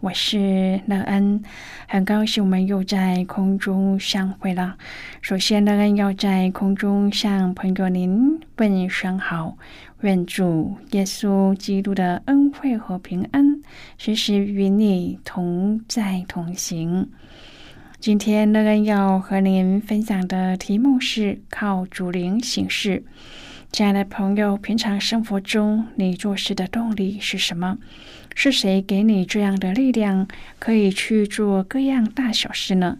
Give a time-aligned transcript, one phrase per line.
[0.00, 1.42] 我是乐恩，
[1.86, 4.78] 很高兴我们又在空中相会了。
[5.20, 9.58] 首先，乐恩要在空中向朋友您问声好，
[10.00, 13.60] 愿主耶稣基督的恩惠和平安
[13.98, 17.10] 时时与你同在同行。
[17.98, 23.04] 今天，乐恩要和您分享的题目是靠主灵行事。
[23.70, 27.76] 亲爱的朋友，平常生活中你做事的动力是什么？
[28.42, 30.26] 是谁给你这样的力量，
[30.58, 32.96] 可以去做各样大小事呢？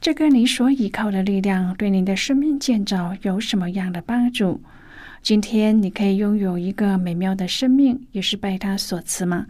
[0.00, 4.60] 这个你所依靠的力量，对你的生命建造有什么样的帮助？
[5.20, 9.48] 今天你可以拥有一个美妙的生命，也是拜他所赐吗？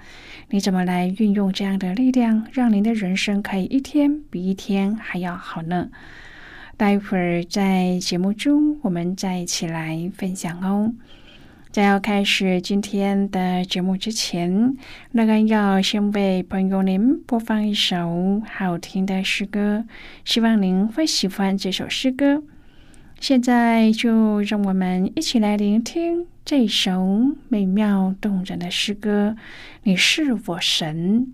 [0.48, 5.90] 你怎么来运用这样的力量，让您的人生可以一天比一天还要好呢？
[6.78, 10.94] 待会儿在节目中，我们再一起来分享哦。
[11.72, 14.76] 在要开始今天的节目之前，
[15.12, 19.84] 乐安要先为朋友您播放一首好听的诗歌，
[20.24, 22.42] 希望您会喜欢这首诗歌。
[23.20, 29.37] 现在就让我们一起来聆听这首美妙动人的诗歌。
[29.84, 30.60] 你是我。
[30.60, 31.32] 神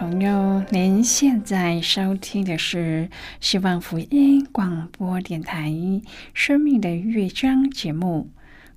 [0.00, 5.68] 朋友，您现在收听的是希望福音广播电台
[6.32, 8.30] 《生命的乐章》节目。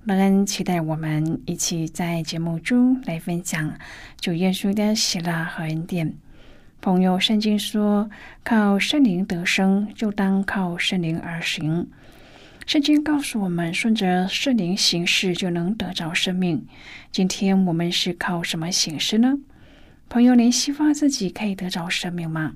[0.04, 3.72] 乐恩期待我们一起在节目中来分享
[4.20, 6.12] 主耶稣的喜乐和恩典。
[6.82, 8.10] 朋友，圣经说
[8.44, 11.88] ：“靠圣灵得生，就当靠圣灵而行。”
[12.66, 16.66] 圣经告诉我们，顺着圣灵行事就能得着生命。
[17.10, 19.38] 今天我们是靠什么行事呢？
[20.08, 22.54] 朋友，您希望自己可以得着生命吗？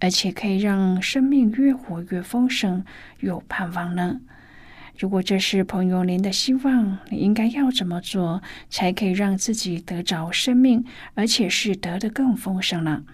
[0.00, 2.84] 而且可以让生命越活越丰盛、
[3.20, 4.20] 有盼望呢？
[4.98, 10.84] 如果这是朋友您的希望，你应该要怎么做，才可以让自己得着生命，
[11.14, 13.04] 而且是得的更丰盛呢？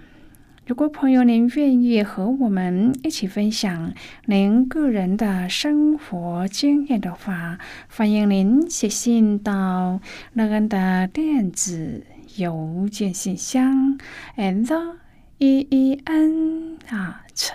[0.67, 3.93] 如果朋友您愿意和我们一起分享
[4.25, 7.59] 您个人的生活经验的话，
[7.89, 10.01] 欢迎您写信到
[10.33, 12.14] 乐恩的电子。
[12.37, 13.99] 邮件信箱
[14.37, 14.97] ：and
[15.39, 17.53] e e n at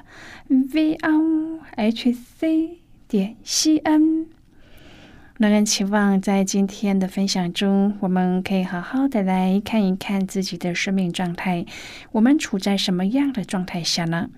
[0.47, 4.27] v o h c 点 c n。
[5.37, 11.65] 乐恩期望在今天的分享中，我们可以好好的来看一看自己的生命状态。
[12.11, 14.29] 我们处在什么样的状态下呢？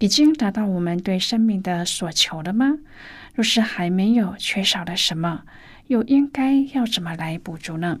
[0.00, 2.78] 已经达到我们对生命的所求了吗？
[3.34, 5.42] 若是还没有，缺少了什么？
[5.86, 8.00] 又应该要怎么来补足呢？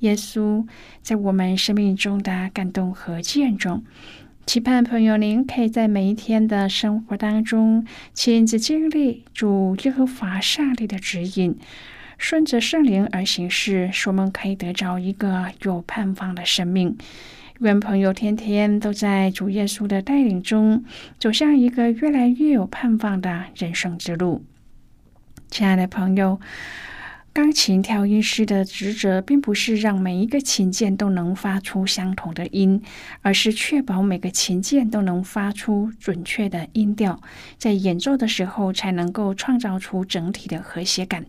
[0.00, 0.66] 耶稣
[1.02, 3.82] 在我们生命中的感动和见证，
[4.46, 11.56] 期盼朋友您可以在每一天的生活当中亲自经历主耶和华上帝的指引，
[12.16, 16.96] 顺着圣灵而行事，使我们可以得着一个有盼望的生命。
[17.60, 20.82] 愿朋友天天都在主耶稣的带领中，
[21.18, 24.42] 走向一个越来越有盼望的人生之路。
[25.50, 26.40] 亲爱的朋友。
[27.32, 32.82] 钢琴调音师的职责，并不是让每一个琴键都能发出相同的音，
[33.22, 37.20] 而是确保每个琴键都能发出准确的音调，
[37.56, 41.24] 在演奏的时候才能够创造出整体的和谐感。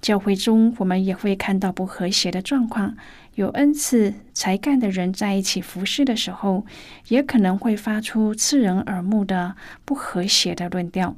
[0.00, 2.96] 教会中，我们也会看到不和谐的状况，
[3.36, 6.66] 有恩赐才干的人在一起服侍的时候，
[7.06, 11.16] 也可能会发出刺人耳目的不和谐的论调。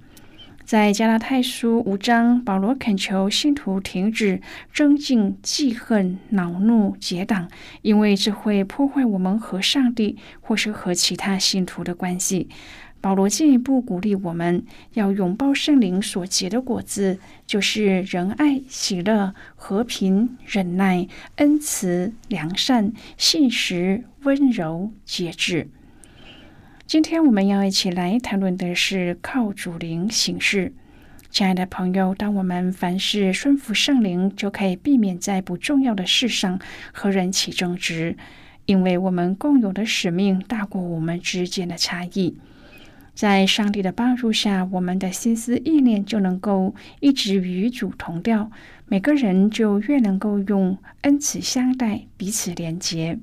[0.72, 4.40] 在加拉太书五章，保罗恳求信徒停止
[4.72, 7.50] 争竞、记恨、恼怒、结党，
[7.82, 12.48] 因为这会破坏我们和上帝或是和其他信徒的关系。
[13.02, 14.64] 保罗进一步鼓励我们
[14.94, 25.68] 要拥抱圣灵所结的果子，就是仁爱、喜乐、和平、忍耐、恩慈、良善、信实、温柔、节制。
[26.92, 30.74] 今天我们要一起来谈论的是靠主灵行事。
[31.30, 36.60] 亲爱的朋友，当我们凡事顺服圣灵，就可以避免在不重要的事上
[36.92, 38.18] 和人起争执，
[38.66, 42.36] 因为我们共有的使命大过我们之间的差异。
[43.14, 48.50] 在上帝的帮助下，我们的心思意念就能够一直与主同调，
[48.84, 53.18] 每个人就越能够用恩慈相待，彼此连结。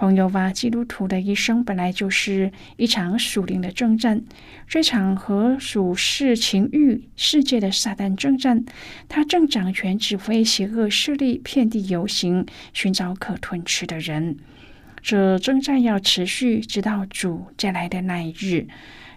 [0.00, 4.22] 朋友吧，基督徒的一生本来就是一场属灵的征战，
[4.66, 8.64] 这场和属世情欲世界的撒旦征战，
[9.10, 14.38] 他正掌权指挥邪恶势力遍地游行，寻找可吞吃的人。
[15.02, 18.68] 这征战要持续，直到主再来的那一日。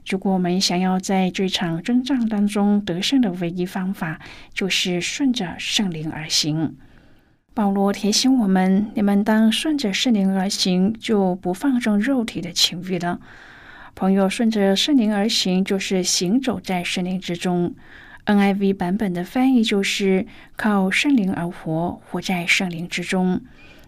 [0.05, 4.19] 如果我们想要在这场征战当中得胜的唯一方法，
[4.53, 6.75] 就是顺着圣灵而行。
[7.55, 13.19] 保罗提醒我们：你们当顺着圣灵而行，就不放纵肉体的情欲了。
[13.93, 17.75] 朋友，顺着圣灵而行，就是行走在圣灵之中。
[18.25, 23.41] NIV 版本的翻译就是靠圣灵而活，活在圣灵之中。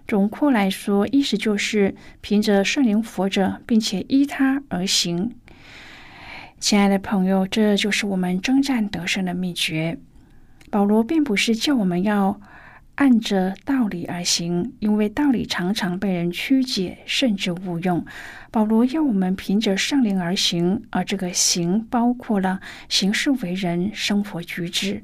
[0.08, 5.34] 总括来说，意思就是凭着圣灵活着，并且依他而行。
[6.60, 9.98] 亲爱的朋友，这就是我们征战得胜的秘诀。
[10.70, 12.40] 保罗并不是叫我们要。
[12.96, 18.06] 按着道理而行，因为道理常常被人曲解，甚至误用。
[18.52, 25.04] 保罗要我们凭着圣灵而行，而这个行包括了行事为人、生活举止。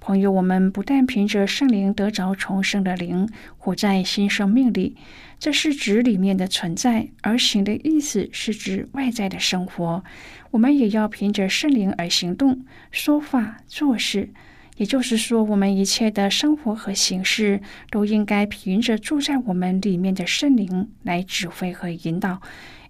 [0.00, 3.26] 朋友，我们不但凭着圣灵得着重生的灵，
[3.56, 4.94] 活在新生命里，
[5.38, 10.04] 这是指里面的存在；而行的意思是指外在的生活。
[10.50, 14.28] 我们也要凭着圣灵而行动、说话、做事。
[14.76, 22.40] 也就是说，我们一切的生活和行事都应该凭着住在我们里面的圣灵来指挥和引导。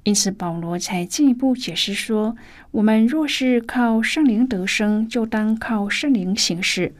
[0.02, 2.36] 因此，保罗才进一步解释说：
[2.70, 6.94] 我们若是靠圣灵得生，就当靠圣灵行事。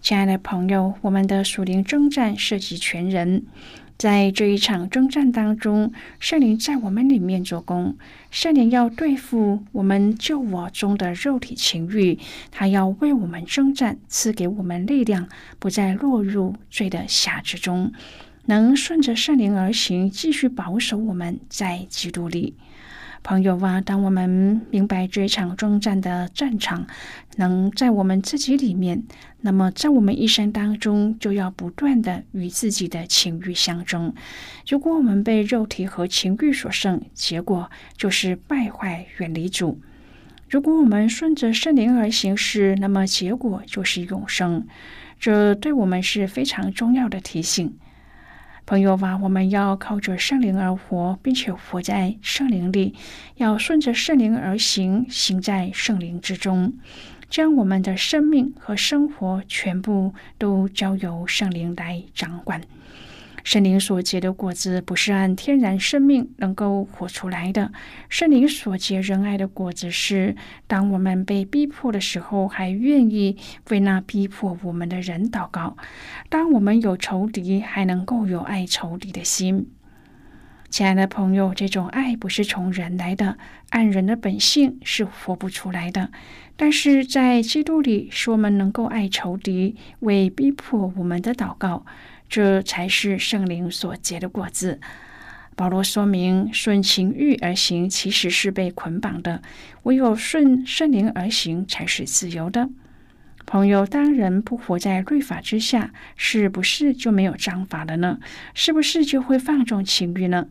[0.00, 3.44] 亲爱的朋友，我们的属灵征战涉及全人。
[4.02, 7.96] 在这一场征战当中，圣灵在我们里面做工。
[8.32, 12.18] 圣灵要对付我们救我中的肉体情欲，
[12.50, 15.28] 他要为我们征战，赐给我们力量，
[15.60, 17.92] 不再落入罪的辖制中，
[18.46, 22.56] 能顺着圣灵而行，继续保守我们在基督里。
[23.22, 26.86] 朋友啊，当我们明白这场征战的战场
[27.36, 29.04] 能在我们自己里面，
[29.42, 34.12] 那么在我们一生当中就要不断的与自己的情欲相争。
[34.68, 39.78] 如果我们被肉体和情欲所胜，结果就是败坏，远离主；
[40.48, 44.66] 如果我们顺着圣灵而行事，那么结果就是永生。
[45.20, 47.72] 这对我们是非常重要的提醒。
[48.64, 52.94] 朋友吧，我们要靠着圣灵而活，并且活在圣灵里，
[53.36, 56.72] 要顺着圣灵而行，行在圣灵之中，
[57.28, 62.62] 将我们的生命和生活全部都交由圣灵来掌管。
[63.44, 67.72] 圣灵所结的果子不是按天然生命能够活出来的。
[68.08, 73.36] 圣灵所结仁爱的果子是，当我们被逼迫的时候，还愿意
[73.70, 75.76] 为那逼迫我们的人祷告；
[76.28, 79.68] 当我们有仇敌，还能够有爱仇敌的心。
[80.70, 83.36] 亲爱的朋友，这种爱不是从人来的，
[83.70, 86.10] 按人的本性是活不出来的。
[86.56, 91.84] 但是在基督里，使我们能够爱仇敌，为逼迫我们的祷告。
[92.32, 94.80] 这才是圣灵所结的果子。
[95.54, 99.42] 保罗说明，顺情欲而行其实是被捆绑的，
[99.82, 102.70] 唯有顺圣灵而行才是自由的。
[103.44, 108.18] 朋友，当人不活在律法之下，是不是就没有章法了呢？
[108.54, 110.48] 是不是就会放纵情欲呢？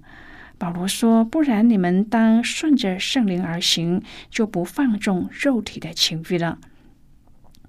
[0.59, 6.59] 保罗说：“不然，你们当顺着圣灵而行，就不放纵肉体的情欲了。”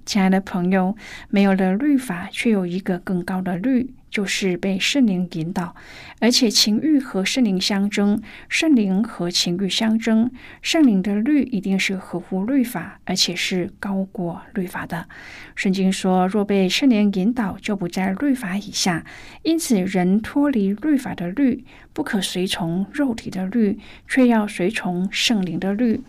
[0.05, 0.95] 亲爱的朋友，
[1.31, 3.95] 没有了律法，却有一个更高的律。
[4.13, 5.75] 就是被圣灵引导，
[6.21, 15.09] 而且情欲和圣灵相争，圣灵和情欲相争，圣灵的律一定是合乎律法，而且是高过律法的。
[15.55, 19.05] 圣经说，若被圣灵引导，就不在律法以下。
[19.43, 21.65] 因此，人脱离律法的律，
[21.95, 26.03] 不可随从肉体的律，却要随从圣灵的律。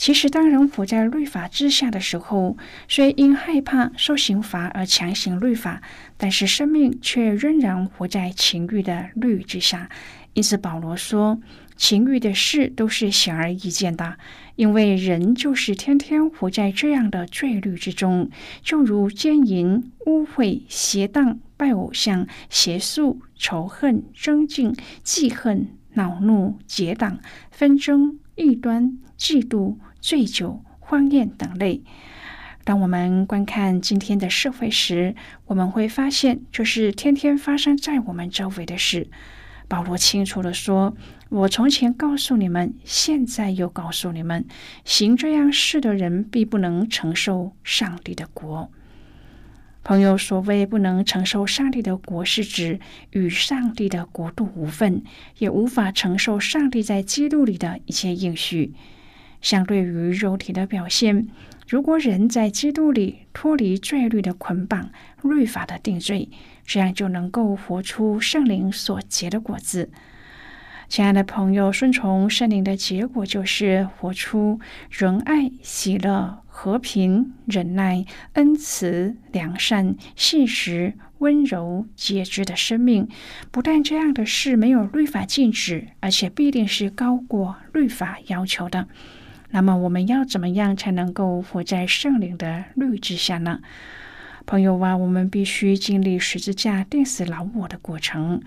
[0.00, 2.56] 其实，当人活在律法之下的时候，
[2.88, 5.82] 虽因害怕受刑罚而强行律法，
[6.16, 9.90] 但是生命却仍然活在情欲的律之下。
[10.32, 11.38] 因此，保罗说，
[11.76, 14.16] 情欲的事都是显而易见的，
[14.56, 18.30] 因为人就是天天活在这样的罪律之中，
[18.62, 27.18] 就如奸淫、污秽、邪荡、拜偶像、邪术、仇恨、争竞、记恨、恼怒、结党、
[27.50, 29.76] 纷争、异端、嫉妒。
[30.00, 31.82] 醉酒、欢宴等类。
[32.64, 35.14] 当我们观看今天的社会时，
[35.46, 39.08] 我们会发现，这是天天发生在我们周围的事。
[39.66, 40.96] 保罗清楚的说
[41.30, 44.44] ：“我从前告诉你们，现在又告诉你们，
[44.84, 48.70] 行这样事的人，必不能承受上帝的国。”
[49.82, 52.80] 朋友，所谓不能承受上帝的国，是指
[53.12, 55.02] 与上帝的国度无份，
[55.38, 58.74] 也无法承受上帝在基督里的一切应许。
[59.40, 61.28] 相对于肉体的表现，
[61.68, 64.90] 如果人在基督里脱离罪律的捆绑、
[65.22, 66.28] 律法的定罪，
[66.64, 69.90] 这样就能够活出圣灵所结的果子。
[70.88, 74.58] 亲爱的朋友，顺从圣灵的结果就是活出
[74.90, 83.08] 仁爱、喜乐、和平、忍耐、恩慈、良善、信实、温柔、节制的生命。
[83.52, 88.88] 不但这样的事没有律法禁止，而且必定是高过律法要求的。
[89.50, 93.60] 那么我们要怎么样才能够活在圣灵的律之下呢？
[94.46, 98.40] 朋友啊，我们必须经历十字架钉死老我的过程。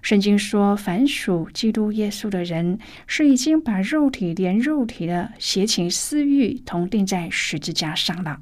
[0.00, 8.40] 圣经说，凡属基督耶稣的人，是已经把肉体连肉体的邪情私欲同钉在十字架上了。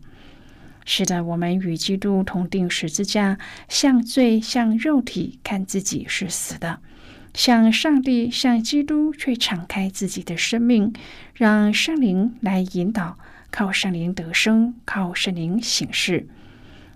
[0.84, 6.78] 是的，我们与基督同钉十字架，向罪、向肉体看自己是死的。
[7.34, 10.92] 向上帝、向基督，却敞开自己的生命，
[11.34, 13.18] 让圣灵来引导，
[13.50, 16.26] 靠圣灵得生，靠圣灵行事。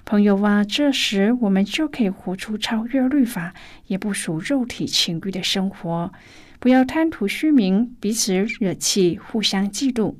[0.04, 3.54] 朋友啊，这时我们就可以活出超越律法，
[3.86, 6.12] 也不属肉体情欲的生活。
[6.58, 10.14] 不要贪图虚名，彼此惹气，互相嫉妒。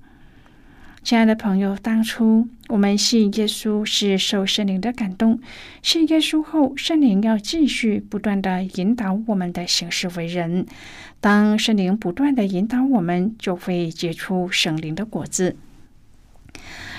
[1.02, 5.40] 亲爱的朋友，当初我们信耶稣是受圣灵的感动，
[5.82, 10.64] 信耶稣后，圣灵要继续不断的引导我们的行事为人。
[11.20, 15.56] 当圣灵不断的引导我们，就会结出圣灵的果子。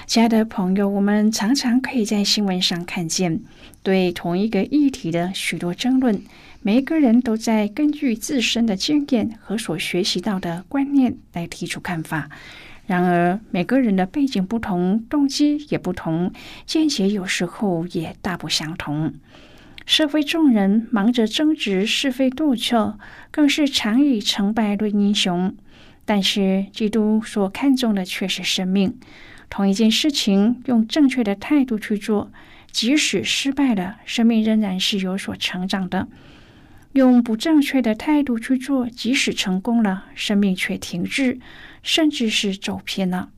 [0.06, 3.40] 亲爱的朋友，我们常常可以在新闻上看见
[3.84, 6.22] 对同一个议题的许多争论。
[6.62, 12.30] 每一个人都在根据自身的经验和所学习到的观念来提出看法。
[12.86, 16.32] 然而，每个人的背景不同，动机也不同，
[16.66, 19.13] 见解有时候也大不相同。
[19.86, 23.00] 社会众人忙着争执是非对错，
[23.32, 25.56] 更是常以成败论英雄。
[26.06, 28.98] 但是，基督所看重的却是生命。
[29.50, 32.32] 同一件事情，用正确的态度去做，
[32.72, 36.08] 即使失败了，生命仍然是有所成长的。
[36.94, 41.40] 用不正确的态度去做，即使成功了，生命却停滞，
[41.84, 43.30] 甚至是走偏了。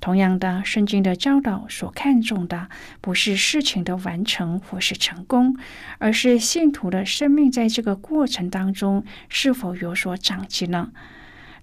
[0.00, 2.68] 同样的，圣经的教导所看重的，
[3.00, 5.56] 不是事情的完成或是成功，
[5.96, 10.90] 而是信徒的生命在这个过程当中是否有所长进呢？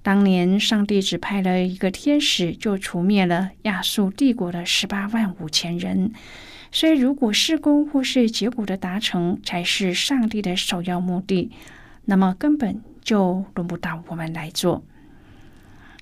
[0.02, 6.12] 当年上帝只派了一个天使，就除灭了亚述帝国的十八万五千人。
[6.72, 11.52] 所以，如果事工或是结果的达成才是上帝的首要目的，
[12.06, 14.84] 那么根本就轮不到我们来做。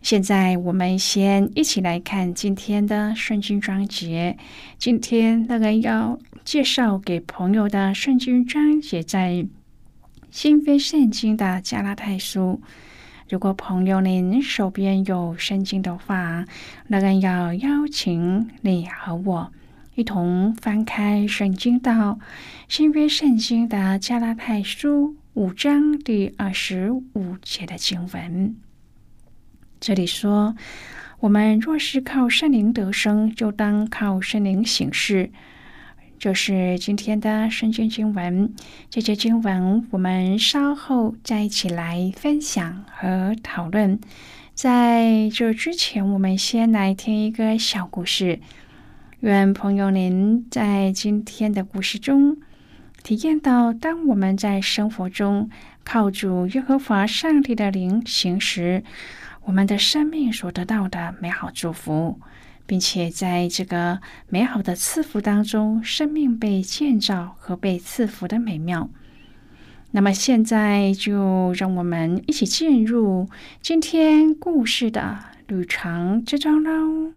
[0.02, 4.38] 现在，我们先一起来看今天的圣经章节。
[4.78, 9.46] 今天那个要介绍给朋友的圣经章节，在
[10.32, 12.62] 新约圣经的加拉太书。
[13.28, 16.46] 如果朋友您手边有圣经的话，
[16.88, 19.52] 那个要邀请你和我。
[19.96, 22.18] 一同翻开圣经到
[22.70, 28.56] 新约圣经的加拉太书五章第二十五节的经文。
[29.80, 30.56] 这里说
[31.22, 35.32] ：“我们若是靠圣灵得生，就当靠圣灵行事。”
[36.20, 38.54] 这是今天的圣经经文。
[38.90, 43.98] 这节经文我们稍后再一起来分享和讨论。
[44.54, 48.42] 在这之前，我们先来听一个小故事。
[49.22, 52.36] 愿朋友您在今天的故事中
[53.02, 55.50] 体验到，当我们在生活中
[55.86, 58.84] 靠主耶和华上帝的灵行时，
[59.46, 62.20] 我们的生命所得到的美好祝福，
[62.66, 68.90] 并且在这个美好的赐福当中，生命被建造和被赐福的美妙。
[69.92, 73.28] 那么，现在就让我们一起进入
[73.60, 77.14] 今天故事的旅程之中喽。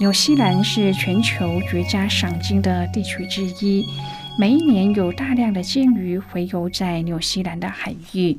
[0.00, 3.86] 纽西兰是全球绝佳赏金的地区之一，
[4.38, 8.36] 每一年有大量的鲸鱼洄游在纽西兰的海域。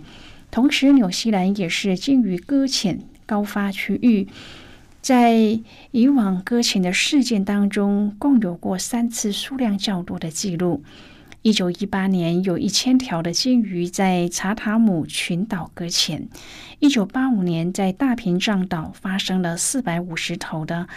[0.52, 4.28] 同时，纽西兰也是鲸鱼搁浅高发区域。
[5.02, 10.84] 在以往搁浅的事件当中，共有过三次数量较多的记录。
[11.42, 16.28] 一九一八年，有一千条的鲸鱼在查塔姆群岛搁浅；
[16.78, 20.88] 一九八五年，在大屏障岛发生了四百五十头的。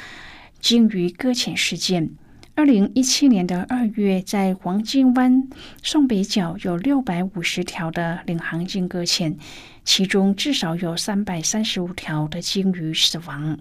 [0.61, 2.11] 鲸鱼搁浅事件。
[2.57, 5.49] 二零一七年的二月，在黄金湾
[5.83, 9.37] 宋北角有六百五十条的领航鲸搁浅，
[9.85, 13.59] 其中至少有三百三十五条的鲸鱼死亡。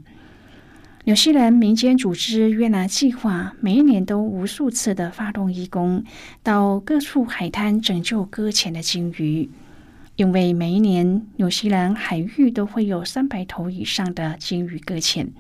[1.06, 6.04] 纽西兰民间组织约拿计划每一年都无数次的发动义工
[6.44, 9.50] 到各处海滩拯救搁浅的鲸鱼，
[10.18, 15.32] 因为每一年纽西兰海域都会有三百头以上的鲸鱼搁浅。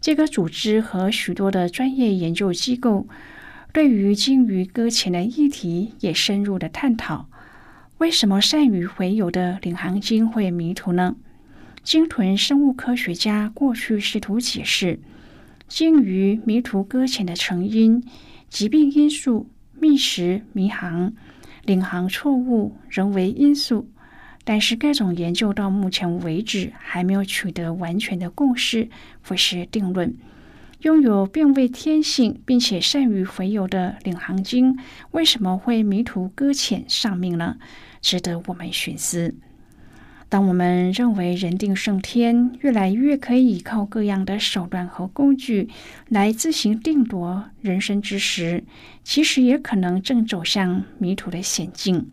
[0.00, 3.08] 这个组织和许多的专业研究机构
[3.72, 7.28] 对于鲸鱼搁浅的议题也深入的探讨。
[7.98, 11.16] 为什么善于洄游的领航鲸会迷途呢？
[11.82, 15.00] 鲸豚生物科学家过去试图解释
[15.66, 18.02] 鲸鱼迷途搁浅的成因：
[18.48, 21.14] 疾病因素、觅食迷航、
[21.64, 23.88] 领航错误、人为因素。
[24.48, 28.88] 但是，各种研究到目前为止还没有取得完全的共识
[29.20, 30.16] 或是定论。
[30.82, 34.78] 拥有变位天性并且善于回游的领航鲸
[35.10, 37.56] 为什么会迷途搁浅丧命呢？
[38.00, 39.34] 值得我们寻思。
[40.28, 45.68] 当我们认为人定胜天，越来越可以依靠各样的手段和工具
[46.08, 48.62] 来自行定夺人生之时，
[49.02, 52.12] 其实也可能正走向迷途的险境。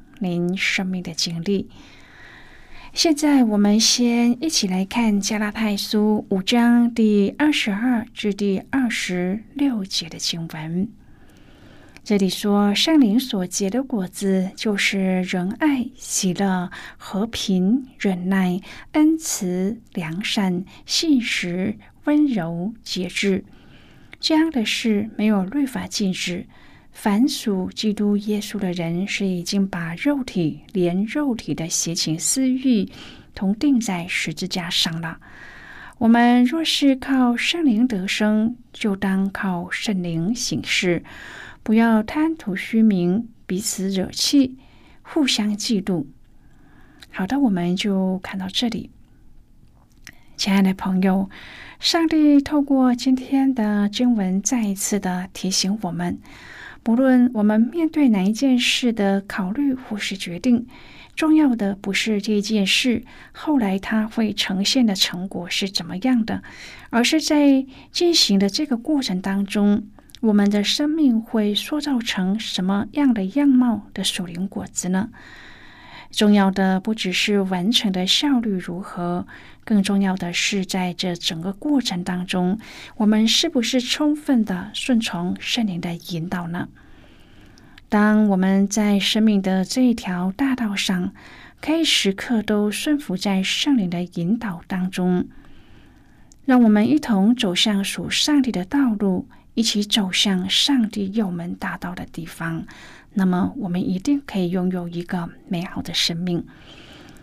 [0.21, 1.69] 您生命的经历。
[2.93, 10.89] 现在，我们先一起来看《加拉太书》五章第二十二至第二十六节的经文。
[12.03, 18.59] 这里说，圣灵所结的果子，就是仁爱、喜乐、和平、忍耐、
[18.91, 23.45] 恩慈、良善、信实、温柔、节制。
[24.19, 26.45] 这样的事没有律法禁止。
[27.03, 32.87] 凡属基督耶稣的人，是已经把肉体连肉体的邪情私欲
[33.33, 35.17] 同钉在十字架上了。
[35.97, 41.03] 我们若是靠圣灵得生，就当靠圣灵行事，
[41.63, 44.59] 不要贪图虚名，彼此惹气，
[45.01, 46.05] 互相嫉妒。
[47.09, 48.91] 好的，我们就看到这里，
[50.37, 51.27] 亲爱的朋友，
[51.79, 56.19] 上帝透过今天的经文，再一次的提醒我们。
[56.83, 60.65] 不论我们面对哪一件事的考虑或是决定，
[61.15, 66.41] 重要的不是这件事后来它会呈现的成果是怎么样的，
[66.89, 69.83] 而是在进行的这个过程当中，
[70.21, 75.09] 我们的生命会塑造成什么样的样貌的属灵果子呢？
[76.09, 79.25] 重要的不只是完成的效率如何，
[79.71, 82.59] 更重要的是在这整个过程当中，
[82.97, 86.67] 我们是不是充分的顺从圣灵的引导呢？
[87.87, 91.13] 当我们在生命的这一条大道上，
[91.61, 95.29] 可以时刻都顺服在圣灵的引导当中，
[96.43, 102.65] 让我们一同走向属上帝的道路，一起走向上帝右门大道的地方。
[103.13, 106.45] 那么，我们一定可以拥有一个美好的生命。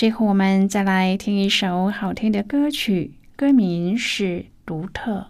[0.00, 4.24] 最后，我们再来听一首好听的歌曲，歌名是
[4.64, 5.26] 《独特》。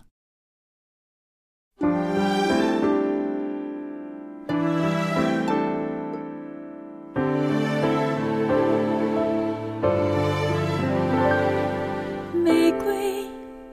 [12.33, 13.25] 玫瑰、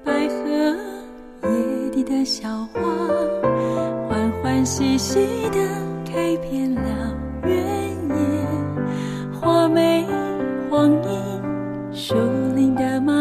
[0.03, 0.75] 百合、
[1.43, 2.81] 野地的小花，
[4.09, 5.19] 欢欢喜喜
[5.51, 5.59] 的
[6.03, 7.15] 开遍了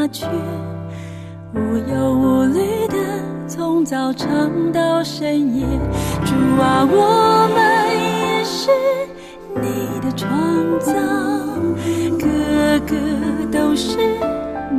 [0.07, 0.27] 的麻雀，
[1.55, 1.59] 无
[1.91, 2.95] 忧无虑的
[3.49, 5.67] 从早唱到深夜。
[6.25, 7.59] 主啊，我们
[7.91, 8.71] 也是
[9.57, 10.29] 你的创
[10.79, 10.93] 造，
[12.19, 12.95] 个个
[13.51, 13.99] 都是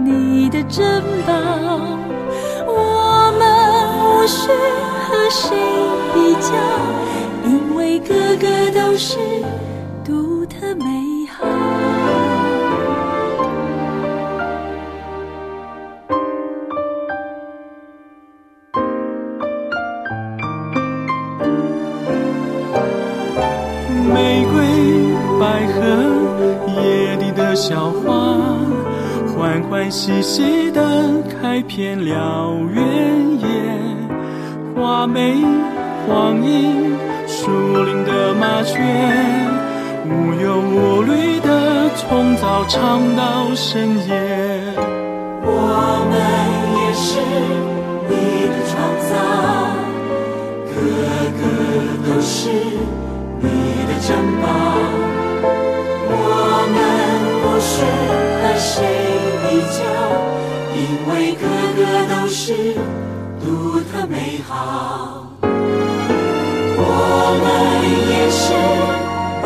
[0.03, 1.33] 你的珍宝。
[2.65, 3.41] 我们
[3.99, 4.49] 无需
[5.07, 5.57] 和谁
[6.13, 6.49] 比较，
[7.49, 9.17] 因为个个都是
[10.05, 10.85] 独特美。
[11.29, 11.45] 好
[29.97, 33.47] 细细的开遍了原野。
[34.75, 35.33] 花梅、
[36.05, 37.49] 黄莺、树
[37.83, 38.77] 林的麻雀。
[40.05, 44.16] 无忧无虑的从早唱到深夜，
[67.39, 67.49] 我们
[68.09, 68.45] 也是。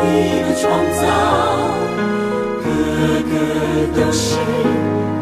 [0.04, 0.06] 你
[0.42, 0.64] 的创
[0.98, 1.02] 造，
[2.62, 2.66] 个
[3.30, 3.32] 个
[3.94, 4.20] 都是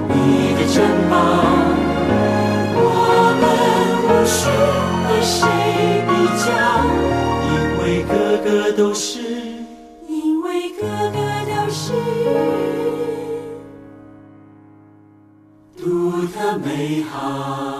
[0.09, 0.15] 你
[0.55, 0.77] 的珍
[1.11, 1.13] 宝。
[2.75, 2.79] 我
[3.41, 3.43] 们
[4.07, 4.39] 无需
[5.05, 5.37] 和谁
[6.07, 6.49] 比较，
[7.47, 9.05] 因为个个都是，
[10.09, 10.81] 因为个
[11.11, 11.93] 个都是
[15.77, 15.83] 独
[16.29, 17.80] 特美好。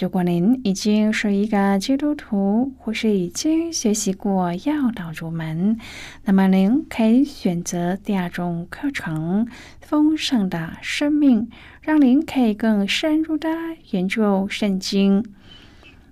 [0.00, 5.78] 如果您已经是一个基督徒，或是已经学习过要道入门，
[6.24, 9.46] 那么您可以选择第二种课程——
[9.80, 11.48] 丰盛的生命，
[11.80, 13.48] 让您可以更深入的
[13.92, 15.24] 研究圣经。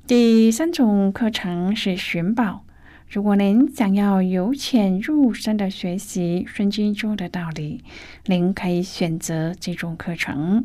[0.07, 2.65] 第三种课程是寻宝。
[3.09, 7.85] 如果您想要由浅入深的学习圣经中的道理，
[8.27, 10.65] 您可以选择这种课程。